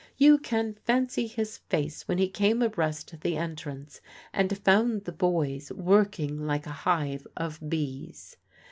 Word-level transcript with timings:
You 0.17 0.39
can 0.39 0.73
fancy 0.83 1.27
his 1.27 1.59
face 1.59 2.07
when 2.07 2.17
he 2.17 2.27
came 2.27 2.63
abreast 2.63 3.21
the 3.21 3.37
entrance 3.37 4.01
and 4.33 4.57
found 4.57 5.03
the 5.03 5.11
boys 5.11 5.71
working 5.71 6.47
like 6.47 6.65
a 6.65 6.71
hive 6.71 7.27
of 7.37 7.59
bees. 7.69 8.35